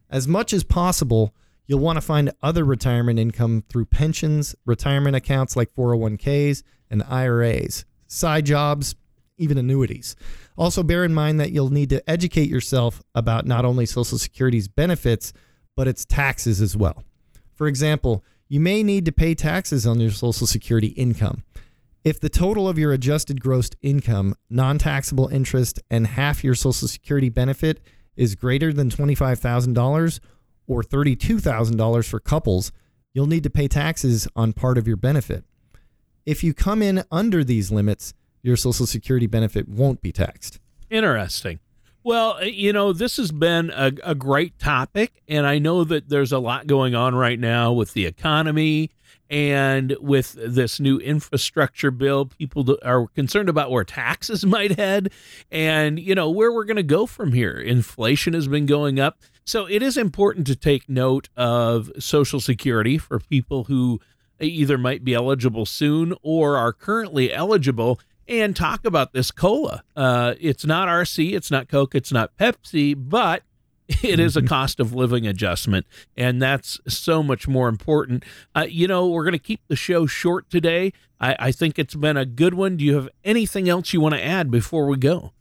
As 0.09 0.29
much 0.29 0.53
as 0.53 0.63
possible, 0.63 1.35
you'll 1.67 1.81
want 1.81 1.97
to 1.97 2.01
find 2.01 2.33
other 2.43 2.65
retirement 2.65 3.19
income 3.19 3.65
through 3.69 3.87
pensions, 3.87 4.55
retirement 4.65 5.17
accounts 5.17 5.57
like 5.57 5.75
401ks, 5.75 6.63
and 6.91 7.03
IRAs, 7.03 7.85
side 8.07 8.47
jobs, 8.47 8.95
even 9.37 9.59
annuities. 9.59 10.15
Also, 10.57 10.83
bear 10.83 11.05
in 11.05 11.15
mind 11.15 11.41
that 11.41 11.51
you'll 11.51 11.71
need 11.71 11.91
to 11.91 12.11
educate 12.11 12.49
yourself 12.49 13.03
about 13.15 13.47
not 13.47 13.65
only 13.65 13.87
Social 13.87 14.19
Security's 14.19 14.69
benefits, 14.69 15.33
but 15.77 15.89
its 15.89 16.05
taxes 16.05 16.61
as 16.61 16.77
well. 16.77 17.05
For 17.61 17.67
example, 17.67 18.25
you 18.49 18.59
may 18.59 18.83
need 18.83 19.05
to 19.05 19.13
pay 19.13 19.35
taxes 19.35 19.87
on 19.87 20.01
your 20.01 20.13
Social 20.13 20.47
Security 20.47 20.87
income. 20.97 21.45
If 22.05 22.19
the 22.19 22.31
total 22.31 22.67
of 22.67 22.79
your 22.79 22.91
adjusted 22.91 23.39
gross 23.39 23.69
income, 23.83 24.35
non 24.49 24.79
taxable 24.79 25.29
interest, 25.29 25.79
and 25.91 26.07
half 26.07 26.43
your 26.43 26.55
Social 26.55 26.89
Security 26.89 27.29
benefit 27.29 27.81
is 28.17 28.35
greater 28.35 28.73
than 28.73 28.89
$25,000 28.89 30.21
or 30.67 30.83
$32,000 30.83 32.09
for 32.09 32.19
couples, 32.19 32.73
you'll 33.13 33.27
need 33.27 33.43
to 33.43 33.51
pay 33.51 33.69
taxes 33.69 34.27
on 34.35 34.55
part 34.55 34.79
of 34.79 34.89
your 34.89 34.97
benefit. 34.97 35.45
If 36.25 36.43
you 36.43 36.55
come 36.55 36.81
in 36.81 37.05
under 37.13 37.45
these 37.45 37.71
limits, 37.71 38.15
your 38.41 38.57
Social 38.57 38.87
Security 38.87 39.27
benefit 39.27 39.69
won't 39.69 40.01
be 40.01 40.13
taxed. 40.13 40.61
Interesting. 40.89 41.59
Well, 42.03 42.39
uh, 42.41 42.45
you 42.45 42.73
know, 42.73 42.93
this 42.93 43.19
has 43.19 43.31
been 43.31 43.71
a, 43.71 43.93
a, 44.03 44.15
great 44.15 44.59
topic, 44.59 45.23
and 45.29 45.47
I 45.47 45.59
know 45.59 45.85
that 45.85 46.09
there's 46.09 46.33
a 46.33 46.39
lot 46.39 46.67
going 46.67 46.95
on 46.95 47.15
right 47.15 47.39
now 47.39 47.73
with 47.73 47.93
the 47.93 48.07
economy 48.07 48.91
and 49.29 49.95
with 50.01 50.33
this 50.33 50.81
new 50.81 50.99
infrastructure 50.99 51.91
bill. 51.91 52.27
People 52.27 52.79
are 52.83 53.07
concerned 53.09 53.51
about 53.51 53.71
where 53.71 53.85
taxes 53.85 54.47
might 54.47 54.79
head 54.79 55.13
and, 55.51 56.01
you 56.01 56.15
know, 56.15 56.31
where 56.31 56.51
we're 56.51 56.65
going 56.65 56.77
to 56.77 56.83
go 56.83 57.05
from 57.05 57.33
here. 57.33 57.59
Inflation 57.59 58.33
has 58.33 58.49
been 58.49 58.65
going 58.65 58.99
up. 58.99 59.19
So 59.45 59.67
it 59.67 59.83
is 59.83 59.99
important 59.99 60.47
to 60.47 60.57
take 60.57 60.89
note 60.89 61.29
of 61.37 61.91
Social 61.99 62.41
Security 62.41 62.97
for 62.97 63.19
people 63.19 63.65
who 63.65 64.01
either 64.41 64.79
might 64.79 65.05
be 65.05 65.13
eligible 65.13 65.67
soon 65.67 66.15
or 66.23 66.57
are 66.57 66.73
currently 66.73 67.33
eligible 67.33 68.01
and 68.31 68.55
talk 68.55 68.87
about 68.87 69.13
this 69.13 69.31
cola. 69.31 69.83
Uh, 69.97 70.35
it's 70.41 70.65
not 70.65 70.89
RC, 70.89 71.35
it's 71.35 71.51
not 71.51 71.69
Coke, 71.69 71.95
it's 71.95 72.13
not 72.13 72.37
Pepsi, 72.39 72.95
but 72.97 73.43
it 74.03 74.21
is 74.21 74.37
a 74.37 74.43
cost 74.43 74.79
of 74.79 74.95
living 74.95 75.27
adjustment, 75.27 75.85
and 76.17 76.41
that's 76.41 76.79
so 76.87 77.23
much 77.23 77.49
more 77.49 77.69
important. 77.69 78.25
Uh, 78.55 78.67
you 78.69 78.87
know, 78.87 79.09
we're 79.09 79.25
going 79.25 79.33
to 79.33 79.39
keep 79.39 79.61
the 79.67 79.77
show 79.77 80.07
short 80.07 80.49
today. 80.49 80.93
I, 81.21 81.37
I 81.39 81.53
think 81.53 81.79
it's 81.79 81.97
been 81.97 82.17
a 82.17 82.25
good 82.25 82.55
one. 82.55 82.77
Do 82.77 82.85
you 82.85 82.95
have 82.95 83.09
anything 83.25 83.69
else 83.69 83.93
you 83.93 84.01
want 84.01 84.15
to 84.15 84.25
add 84.25 84.51
before 84.51 84.87
we 84.87 84.97
go? 84.97 85.33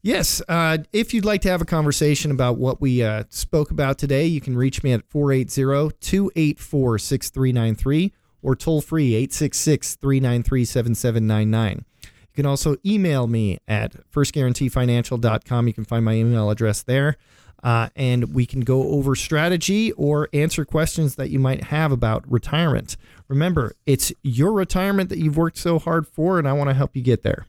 Yes. 0.00 0.42
Uh, 0.48 0.78
if 0.92 1.14
you'd 1.14 1.24
like 1.24 1.42
to 1.42 1.48
have 1.48 1.60
a 1.60 1.64
conversation 1.64 2.30
about 2.30 2.56
what 2.56 2.80
we 2.80 3.02
uh, 3.02 3.24
spoke 3.30 3.70
about 3.70 3.98
today, 3.98 4.26
you 4.26 4.40
can 4.40 4.56
reach 4.56 4.82
me 4.82 4.92
at 4.92 5.08
480 5.08 5.96
284 6.00 6.98
6393 6.98 8.12
or 8.42 8.56
toll 8.56 8.80
free 8.80 9.14
866 9.14 9.94
393 9.96 10.64
7799. 10.64 11.84
You 12.32 12.36
can 12.36 12.46
also 12.46 12.76
email 12.84 13.26
me 13.26 13.58
at 13.68 13.92
firstguaranteefinancial.com. 14.10 15.66
You 15.66 15.74
can 15.74 15.84
find 15.84 16.04
my 16.04 16.14
email 16.14 16.50
address 16.50 16.82
there. 16.82 17.16
Uh, 17.62 17.90
and 17.94 18.34
we 18.34 18.46
can 18.46 18.60
go 18.62 18.88
over 18.88 19.14
strategy 19.14 19.92
or 19.92 20.28
answer 20.32 20.64
questions 20.64 21.14
that 21.16 21.30
you 21.30 21.38
might 21.38 21.64
have 21.64 21.92
about 21.92 22.28
retirement. 22.30 22.96
Remember, 23.28 23.74
it's 23.86 24.12
your 24.22 24.52
retirement 24.52 25.10
that 25.10 25.18
you've 25.18 25.36
worked 25.36 25.58
so 25.58 25.78
hard 25.78 26.08
for, 26.08 26.38
and 26.38 26.48
I 26.48 26.54
want 26.54 26.70
to 26.70 26.74
help 26.74 26.96
you 26.96 27.02
get 27.02 27.22
there. 27.22 27.46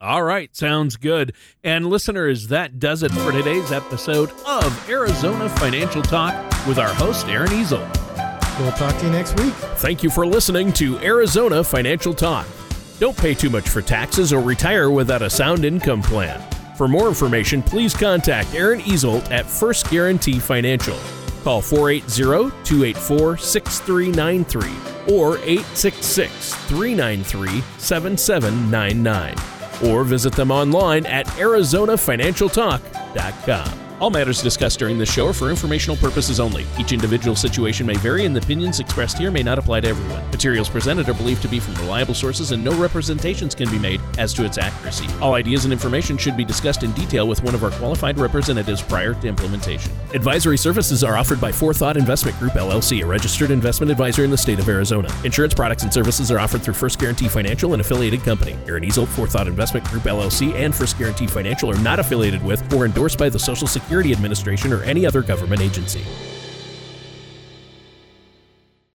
All 0.00 0.22
right, 0.22 0.54
sounds 0.54 0.96
good. 0.96 1.32
And 1.64 1.86
listeners, 1.86 2.48
that 2.48 2.78
does 2.78 3.02
it 3.02 3.10
for 3.10 3.32
today's 3.32 3.72
episode 3.72 4.30
of 4.46 4.88
Arizona 4.88 5.48
Financial 5.48 6.02
Talk 6.02 6.34
with 6.68 6.78
our 6.78 6.94
host, 6.94 7.26
Aaron 7.26 7.52
Easel. 7.52 7.80
We'll 8.60 8.72
talk 8.72 8.96
to 8.98 9.06
you 9.06 9.12
next 9.12 9.40
week. 9.40 9.54
Thank 9.54 10.04
you 10.04 10.10
for 10.10 10.24
listening 10.24 10.72
to 10.74 10.98
Arizona 10.98 11.64
Financial 11.64 12.14
Talk. 12.14 12.46
Don't 12.98 13.16
pay 13.16 13.32
too 13.34 13.50
much 13.50 13.68
for 13.68 13.80
taxes 13.80 14.32
or 14.32 14.42
retire 14.42 14.90
without 14.90 15.22
a 15.22 15.30
sound 15.30 15.64
income 15.64 16.02
plan. 16.02 16.42
For 16.76 16.88
more 16.88 17.06
information, 17.08 17.62
please 17.62 17.94
contact 17.94 18.52
Aaron 18.54 18.80
Easelt 18.80 19.30
at 19.30 19.46
First 19.46 19.88
Guarantee 19.90 20.40
Financial. 20.40 20.98
Call 21.44 21.62
480 21.62 22.50
284 22.64 23.36
6393 23.38 25.14
or 25.14 25.38
866 25.38 26.54
393 26.54 27.62
7799 27.78 29.90
or 29.90 30.04
visit 30.04 30.34
them 30.34 30.50
online 30.50 31.06
at 31.06 31.26
ArizonaFinancialTalk.com. 31.26 33.87
All 34.00 34.10
matters 34.10 34.40
discussed 34.40 34.78
during 34.78 34.96
this 34.96 35.12
show 35.12 35.26
are 35.26 35.32
for 35.32 35.50
informational 35.50 35.96
purposes 35.96 36.38
only. 36.38 36.64
Each 36.78 36.92
individual 36.92 37.34
situation 37.34 37.84
may 37.84 37.96
vary, 37.96 38.26
and 38.26 38.36
the 38.36 38.40
opinions 38.40 38.78
expressed 38.78 39.18
here 39.18 39.32
may 39.32 39.42
not 39.42 39.58
apply 39.58 39.80
to 39.80 39.88
everyone. 39.88 40.24
Materials 40.30 40.68
presented 40.68 41.08
are 41.08 41.14
believed 41.14 41.42
to 41.42 41.48
be 41.48 41.58
from 41.58 41.74
reliable 41.74 42.14
sources, 42.14 42.52
and 42.52 42.62
no 42.62 42.72
representations 42.80 43.56
can 43.56 43.68
be 43.70 43.78
made 43.78 44.00
as 44.16 44.32
to 44.34 44.44
its 44.44 44.56
accuracy. 44.56 45.08
All 45.20 45.34
ideas 45.34 45.64
and 45.64 45.72
information 45.72 46.16
should 46.16 46.36
be 46.36 46.44
discussed 46.44 46.84
in 46.84 46.92
detail 46.92 47.26
with 47.26 47.42
one 47.42 47.56
of 47.56 47.64
our 47.64 47.72
qualified 47.72 48.18
representatives 48.18 48.82
prior 48.82 49.14
to 49.14 49.26
implementation. 49.26 49.90
Advisory 50.14 50.58
services 50.58 51.02
are 51.02 51.16
offered 51.16 51.40
by 51.40 51.50
Forethought 51.50 51.96
Investment 51.96 52.38
Group 52.38 52.52
LLC, 52.52 53.02
a 53.02 53.06
registered 53.06 53.50
investment 53.50 53.90
advisor 53.90 54.22
in 54.22 54.30
the 54.30 54.38
state 54.38 54.60
of 54.60 54.68
Arizona. 54.68 55.12
Insurance 55.24 55.54
products 55.54 55.82
and 55.82 55.92
services 55.92 56.30
are 56.30 56.38
offered 56.38 56.62
through 56.62 56.74
First 56.74 57.00
Guarantee 57.00 57.28
Financial, 57.28 57.74
an 57.74 57.80
affiliated 57.80 58.22
company. 58.22 58.56
Aaron 58.68 58.84
Easel, 58.84 59.06
Forethought 59.06 59.48
Investment 59.48 59.84
Group 59.88 60.04
LLC, 60.04 60.54
and 60.54 60.72
First 60.72 60.98
Guarantee 60.98 61.26
Financial 61.26 61.68
are 61.68 61.80
not 61.80 61.98
affiliated 61.98 62.44
with 62.44 62.72
or 62.72 62.84
endorsed 62.84 63.18
by 63.18 63.28
the 63.28 63.38
Social 63.40 63.66
Security 63.66 63.87
Security 63.88 64.12
Administration 64.12 64.70
or 64.70 64.82
any 64.82 65.06
other 65.06 65.22
government 65.22 65.62
agency. 65.62 66.04